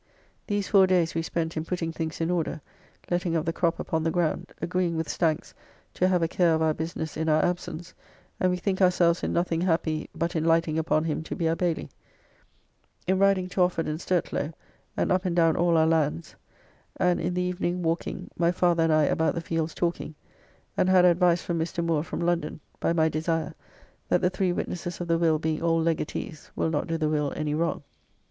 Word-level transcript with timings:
These 0.47 0.67
four 0.67 0.87
days 0.87 1.13
we 1.13 1.21
spent 1.21 1.55
in 1.55 1.63
putting 1.63 1.91
things 1.91 2.19
in 2.19 2.31
order, 2.31 2.59
letting 3.11 3.35
of 3.35 3.45
the 3.45 3.53
crop 3.53 3.79
upon 3.79 4.01
the 4.01 4.09
ground, 4.09 4.51
agreeing 4.59 4.97
with 4.97 5.07
Stankes 5.07 5.53
to 5.93 6.07
have 6.07 6.23
a 6.23 6.27
care 6.27 6.55
of 6.55 6.61
our 6.63 6.73
business 6.73 7.15
in 7.15 7.29
our 7.29 7.45
absence, 7.45 7.93
and 8.39 8.49
we 8.49 8.57
think 8.57 8.81
ourselves 8.81 9.21
in 9.21 9.31
nothing 9.31 9.61
happy 9.61 10.09
but 10.15 10.35
in 10.35 10.43
lighting 10.43 10.79
upon 10.79 11.03
him 11.03 11.21
to 11.21 11.35
be 11.35 11.47
our 11.47 11.55
bayly; 11.55 11.87
in 13.05 13.19
riding 13.19 13.47
to 13.49 13.61
Offord 13.61 13.87
and 13.87 13.99
Sturtlow, 13.99 14.51
and 14.97 15.11
up 15.11 15.23
and 15.23 15.35
down 15.35 15.55
all 15.55 15.77
our 15.77 15.85
lands, 15.85 16.35
and 16.97 17.19
in 17.21 17.35
the 17.35 17.43
evening 17.43 17.83
walking, 17.83 18.27
my 18.35 18.51
father 18.51 18.81
and 18.81 18.91
I 18.91 19.03
about 19.03 19.35
the 19.35 19.39
fields 19.41 19.75
talking, 19.75 20.15
and 20.75 20.89
had 20.89 21.05
advice 21.05 21.43
from 21.43 21.59
Mr. 21.59 21.85
Moore 21.85 22.03
from 22.03 22.21
London, 22.21 22.59
by 22.79 22.91
my 22.91 23.07
desire, 23.07 23.53
that 24.09 24.21
the 24.21 24.31
three 24.31 24.51
witnesses 24.51 24.99
of 24.99 25.07
the 25.07 25.19
will 25.19 25.37
being 25.37 25.61
all 25.61 25.79
legatees, 25.79 26.49
will 26.55 26.71
not 26.71 26.87
do 26.87 26.97
the 26.97 27.07
will 27.07 27.31
any 27.35 27.53
wrong. 27.53 27.83